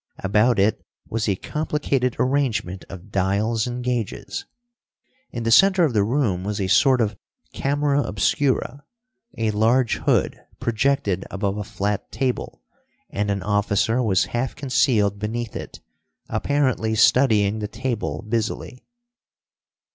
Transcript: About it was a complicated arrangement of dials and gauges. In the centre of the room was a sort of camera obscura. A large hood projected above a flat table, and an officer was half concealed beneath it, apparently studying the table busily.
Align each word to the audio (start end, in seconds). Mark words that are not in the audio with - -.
About 0.17 0.57
it 0.57 0.83
was 1.07 1.29
a 1.29 1.35
complicated 1.35 2.15
arrangement 2.17 2.85
of 2.89 3.11
dials 3.11 3.67
and 3.67 3.83
gauges. 3.83 4.45
In 5.29 5.43
the 5.43 5.51
centre 5.51 5.83
of 5.85 5.93
the 5.93 6.03
room 6.03 6.43
was 6.43 6.59
a 6.59 6.65
sort 6.65 7.01
of 7.01 7.15
camera 7.53 8.01
obscura. 8.01 8.83
A 9.37 9.51
large 9.51 9.97
hood 9.97 10.39
projected 10.59 11.25
above 11.29 11.55
a 11.59 11.63
flat 11.63 12.11
table, 12.11 12.63
and 13.11 13.29
an 13.29 13.43
officer 13.43 14.01
was 14.01 14.25
half 14.33 14.55
concealed 14.55 15.19
beneath 15.19 15.55
it, 15.55 15.81
apparently 16.29 16.95
studying 16.95 17.59
the 17.59 17.67
table 17.67 18.23
busily. 18.27 18.83